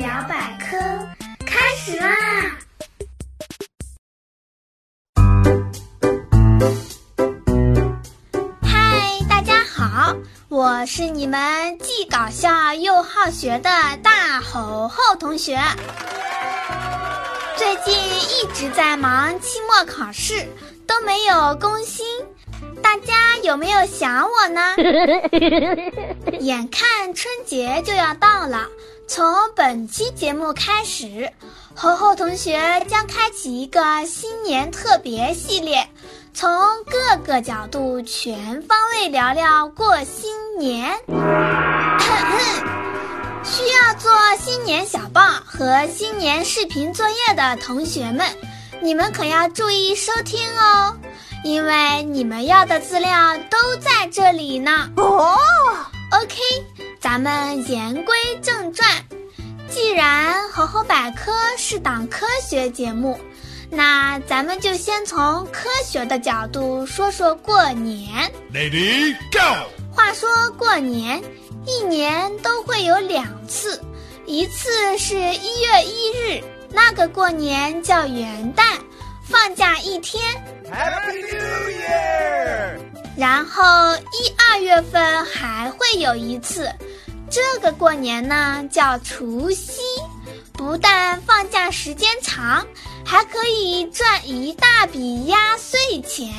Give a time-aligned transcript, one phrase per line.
[0.00, 0.78] 聊百科
[1.44, 2.08] 开始啦！
[8.62, 10.16] 嗨，大家好，
[10.48, 13.68] 我是你们既搞笑又好学的
[14.02, 15.60] 大猴猴同学。
[17.58, 20.48] 最近一直在忙期末考试，
[20.86, 22.06] 都没有更新。
[22.82, 24.76] 大家有没有想我呢？
[26.40, 28.66] 眼看春节就要到了，
[29.12, 31.32] 从本期节目开始，
[31.74, 35.84] 猴猴同学将开启一个新年特别系列，
[36.32, 36.48] 从
[36.84, 40.96] 各个角度全方位聊聊过新年。
[43.42, 48.24] 需要做新年小报和新年视频作业的同学们，
[48.80, 50.96] 你们可要注意收听哦。
[51.42, 54.88] 因为你们要的资料都在这里呢。
[54.96, 55.36] 哦
[56.12, 56.36] ，OK，
[57.00, 58.86] 咱们言归正传。
[59.70, 63.18] 既然《猴猴百科》是档科学节目，
[63.70, 68.30] 那咱们就先从科学的角度说说过年。
[68.52, 69.70] Lady Go。
[69.90, 71.22] 话说过年，
[71.66, 73.80] 一年都会有两次，
[74.26, 78.62] 一次是一月一日，那个过年叫元旦。
[79.24, 80.22] 放假一天
[80.70, 82.78] ，Happy New Year。
[83.20, 83.62] 然后
[83.96, 86.72] 一二月份还会有一次，
[87.30, 89.82] 这个过年呢叫除夕，
[90.54, 92.66] 不但放假时间长，
[93.04, 96.32] 还可以赚一大笔压岁钱。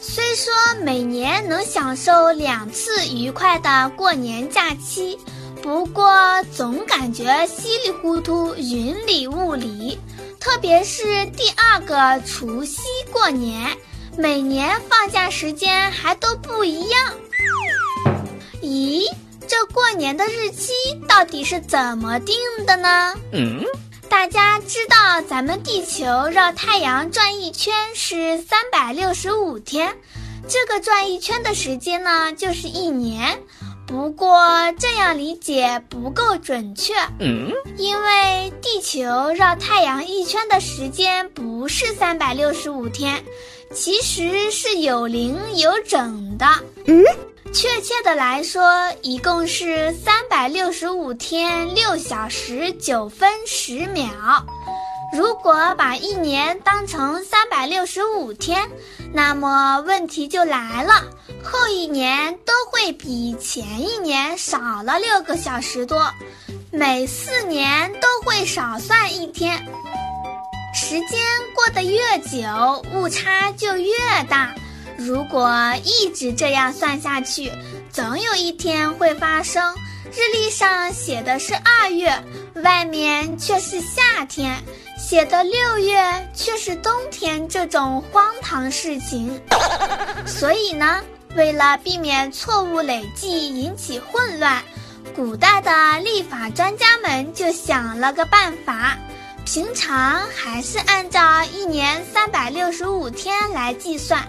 [0.00, 5.16] 虽说每年能享受两次愉快的过年假期，
[5.62, 6.12] 不过
[6.52, 9.96] 总感觉稀里糊涂、云里雾里。
[10.40, 13.76] 特别是第二个除夕过年，
[14.18, 17.12] 每年放假时间还都不一样。
[18.62, 19.02] 咦，
[19.46, 20.72] 这过年的日期
[21.06, 22.34] 到底是怎么定
[22.66, 23.14] 的呢？
[23.32, 23.62] 嗯，
[24.08, 29.94] 大家知道咱们地球绕太阳转一圈是三百六十五天，
[30.48, 33.38] 这个转一圈的时间呢就是一年。
[33.86, 34.48] 不过
[34.80, 38.25] 这样理解不够准确，嗯，因为
[38.60, 43.22] 地球绕太阳一圈的时间不是三百六十五天，
[43.72, 46.46] 其实是有零有整的，
[46.86, 47.04] 嗯，
[47.52, 54.10] 确切的来说，一共是三百六十五天六小时九分十秒。
[55.12, 58.68] 如果把一年当成三百六十五天，
[59.12, 61.04] 那么问题就来了，
[61.42, 66.10] 后一年都会比前一年少了六个小时多，
[66.76, 69.56] 每四年都会少算一天。
[70.74, 71.18] 时间
[71.54, 73.94] 过得越久，误差就越
[74.28, 74.54] 大。
[74.98, 75.50] 如果
[75.84, 77.50] 一直这样算下去，
[77.90, 79.74] 总有一天会发生，
[80.12, 82.14] 日历上写的是二月，
[82.56, 84.62] 外面却是夏天。
[84.98, 89.40] 写的六月却是冬天，这种荒唐事情。
[90.26, 91.02] 所以呢，
[91.36, 94.62] 为了避免错误累计引起混乱，
[95.16, 98.98] 古代的历法专家们就想了个办法：
[99.46, 104.22] 平常还是按照一年三百六十五天来计算，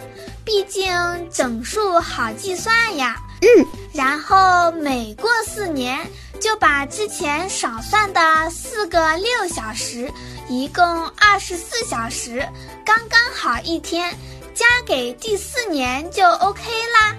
[0.45, 0.89] 毕竟
[1.29, 3.17] 整数好计算呀。
[3.41, 5.99] 嗯，然后每过四年，
[6.39, 10.09] 就把之前少算的四个六小时。
[10.47, 12.47] 一共二十四小时，
[12.85, 14.09] 刚刚好一天，
[14.55, 16.61] 加给第四年就 OK
[16.93, 17.13] 啦。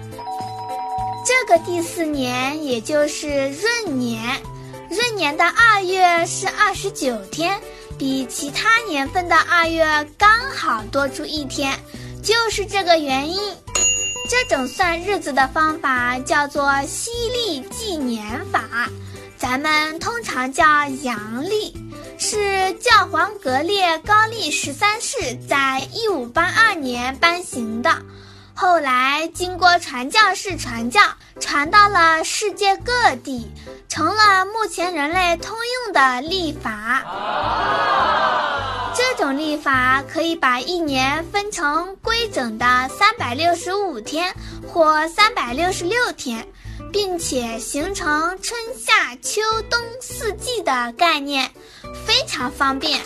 [1.29, 4.41] 这个第四年也就是闰年，
[4.89, 7.61] 闰年的二月是二十九天，
[7.99, 9.85] 比其他年份的二月
[10.17, 11.77] 刚好多出一天，
[12.23, 13.39] 就是这个原因。
[14.27, 18.89] 这种算日子的方法叫做西历纪年法，
[19.37, 20.65] 咱们通常叫
[21.03, 21.77] 阳历。
[22.17, 25.15] 是教皇格列高利十三世
[25.47, 28.01] 在一五八二年颁行的，
[28.61, 30.99] 后来经过传教士传教，
[31.39, 32.91] 传到了世界各
[33.23, 33.49] 地，
[33.87, 35.55] 成了目前人类通
[35.85, 37.01] 用的历法。
[38.93, 44.35] 这种历法可以把一年分成规整的三百六十五天
[44.67, 46.45] 或三百六十六天，
[46.91, 51.49] 并且形成春夏秋冬四季的概念。
[52.05, 52.99] 非常方便。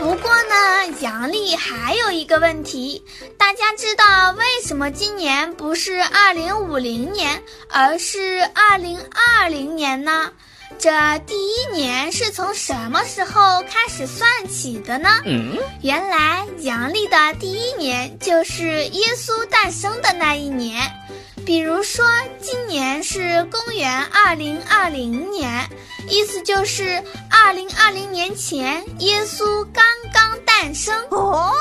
[0.00, 3.04] 不过呢，阳历还有一个问题，
[3.36, 10.32] 大家知道为什么今年不是二零五零年，而是二零二零年呢？
[10.78, 10.90] 这
[11.26, 15.10] 第一年是从什么时候开始算起的呢？
[15.82, 20.90] 原来阳历的第一年就是耶稣诞生的那一年。
[21.44, 22.04] 比如说，
[22.40, 25.68] 今年是是公元二零二零年，
[26.08, 31.52] 意思就是二零二零年前耶稣刚刚诞生哦。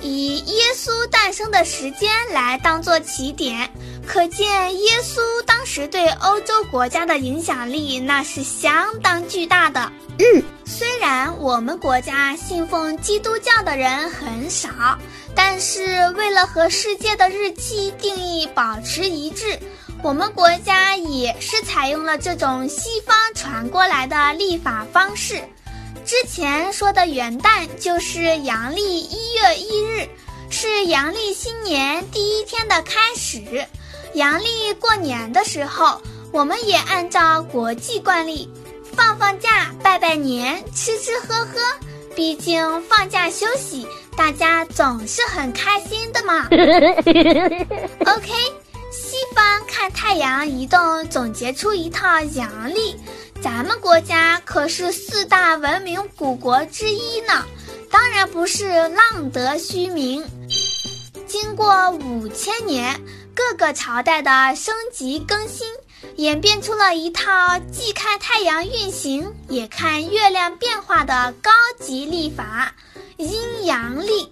[0.00, 3.70] 以耶稣诞生的时间来当做起点，
[4.06, 9.90] 可见耶稣当时对欧洲国家的影响力那是相当巨大的。
[10.18, 14.68] 嗯，虽然我们国家信奉基督教的人很少，
[15.34, 19.58] 但是为了和世界的日期定义保持一致，
[20.02, 25.42] 我们国家也是采用了这种西方传过来的历法方式。
[26.04, 30.08] 之前说的元旦就是阳历一月一日，
[30.50, 33.66] 是阳历新年第一天的开始。
[34.14, 36.00] 阳历过年的时候，
[36.32, 38.48] 我们也按照国际惯例，
[38.92, 41.60] 放放假、拜拜年、吃吃喝喝。
[42.14, 43.84] 毕竟放假休息，
[44.16, 46.46] 大家总是很开心的嘛。
[48.06, 48.32] OK，
[48.92, 52.96] 西方看太阳移动，总结出一套阳历。
[53.42, 57.44] 咱们国家可是四大文明古国之一呢，
[57.90, 60.24] 当然不是浪得虚名。
[61.26, 62.94] 经过五千年
[63.34, 65.66] 各个朝代的升级更新，
[66.16, 71.50] 演变出了一套既看太阳运行，也看月亮变化的高
[71.80, 72.72] 级历法——
[73.18, 74.28] 阴阳历，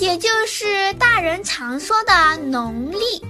[0.00, 3.24] 也就是大人常说的农历。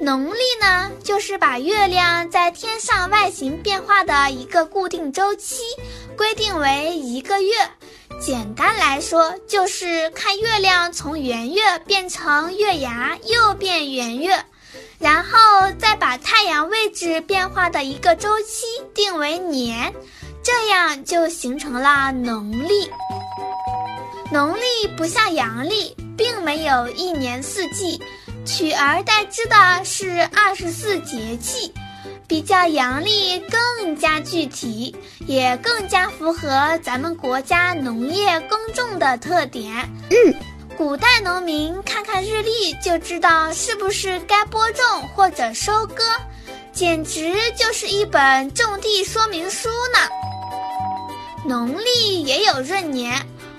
[0.00, 5.62] 农历呢，就是把月亮在天上外形变化的一个固定周期
[6.16, 7.54] 规定为一个月。
[8.20, 14.44] 简单来说，就是看月亮从圆月变成月牙，又变圆月，
[14.98, 15.38] 然后
[15.78, 19.92] 再把太阳位置变化的一个周期定为年，
[20.42, 22.90] 这样就形成了农历。
[24.32, 28.00] 农历不像阳历，并没有一年四季。
[28.44, 31.72] 取而代之的是二十四节气，
[32.28, 34.94] 比较阳历更加具体，
[35.26, 39.72] 也更加符合咱们国家农业耕种的特点。
[40.10, 40.34] 嗯，
[40.76, 44.84] 古代农民看看日历就知道是不是该播种
[45.16, 46.04] 或者收割，
[46.70, 49.98] 简直就是一本种地说明书呢。
[51.46, 53.14] 农历也有闰年。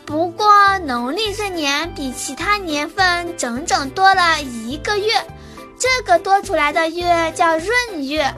[0.05, 0.47] 不过
[0.79, 5.13] 农历闰年比其他年份整整多了一个月，
[5.79, 7.67] 这个多出来的月叫闰
[8.07, 8.31] 月。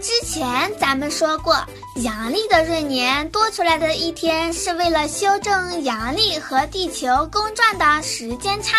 [0.00, 1.62] 之前咱们说过，
[1.96, 8.78] 阳历的闰年多出来的一天是为了修正阳历和地球公转的时间差，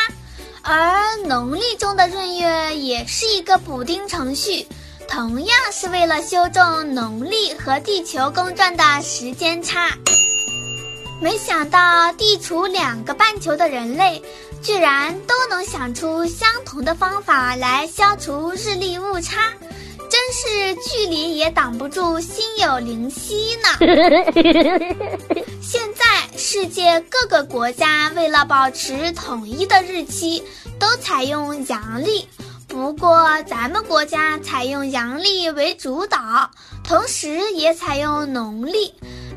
[0.63, 4.65] 而农历中的闰月也是一个补丁程序，
[5.07, 9.91] 同样是为了修正农历和地球公转的时间差。
[11.21, 14.19] 没想到地处两个半球的人类，
[14.63, 19.53] 居然都能想出相同的方法来消除日历误差，
[20.31, 23.69] 是距离也挡不住心有灵犀呢。
[25.61, 30.43] 现在世界各个国家为了保持统一的日期，
[30.79, 32.27] 都采用阳历，
[32.67, 36.49] 不过咱们国家采用阳历为主导，
[36.83, 38.93] 同时也采用农历。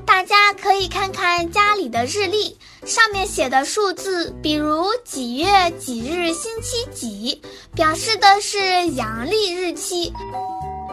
[0.07, 7.41] 大家可以看看家里的日历，上面写的数字，比如几月几日星期几，
[7.75, 10.13] 表示的是阳历日期；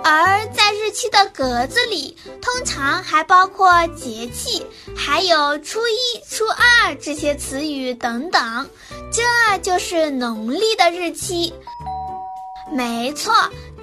[0.04, 4.66] 而在日期的格子里，通常还包括节气，
[4.96, 8.70] 还有初一、初二这些词语等等，
[9.12, 11.54] 这就是农历的日期。
[12.72, 13.34] 没错，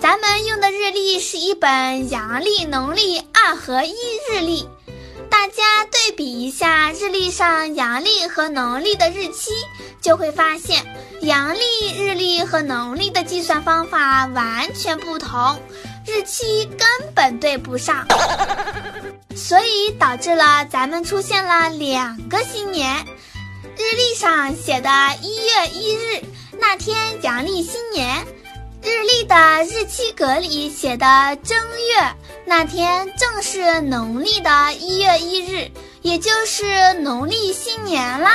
[0.00, 3.94] 咱们用的日历是一本阳历、农历二合一
[4.30, 4.68] 日历。
[5.30, 9.50] 大家对比一下日历上阳历和农历的日期，
[10.00, 10.82] 就会发现
[11.20, 15.60] 阳历日历和农历的计算方法完全不同，
[16.08, 18.06] 日期根本对不上，
[19.36, 23.04] 所以导致了咱们出现了两个新年。
[23.76, 26.24] 日历上写的一月一日
[26.58, 28.26] 那天阳历新年，
[28.82, 32.14] 日历的日期格里写的正月。
[32.46, 38.30] 那天正是农历的一月一日，也就是农历新年啦。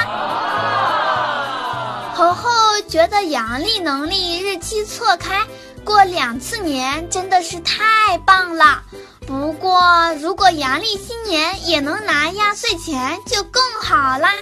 [2.13, 2.49] 猴猴
[2.87, 5.41] 觉得阳历、农历日期错开，
[5.83, 8.81] 过两次年真的是太棒了。
[9.25, 9.81] 不过，
[10.21, 14.33] 如果阳历新年也能拿压岁钱，就更好啦。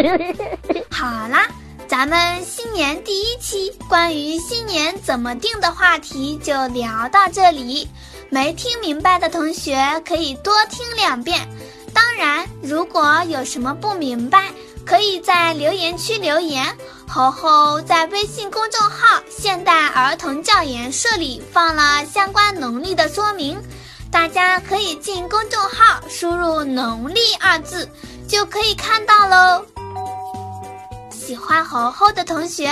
[0.90, 1.46] 好啦，
[1.86, 7.86] 咱们新年第一期关于新年怎么定的话题就聊到这里。
[8.30, 9.76] 没听明白的同学
[10.06, 11.46] 可以多听两遍。
[11.92, 14.50] 当然，如果有什么不明白，
[14.90, 16.66] 可以在留言区留言。
[17.06, 23.56] 猴猴在微信公众号“现代儿童教研社”里放了相关农历的说明，
[24.10, 27.88] 大家可以进公众号输入“农历”二字，
[28.26, 29.64] 就可以看到喽。
[31.12, 32.68] 喜欢猴猴的同学，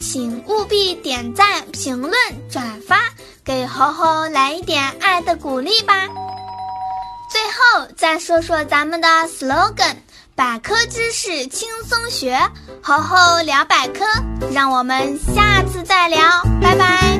[0.00, 2.14] 请务必点赞、评论、
[2.50, 2.96] 转发，
[3.44, 6.06] 给猴猴来一点爱的鼓励吧。
[7.30, 9.96] 最后再说说咱们的 slogan：
[10.38, 12.38] 百科知识轻松学，
[12.80, 14.04] 猴猴聊百科。
[14.52, 16.20] 让我们下次再聊，
[16.62, 17.18] 拜拜。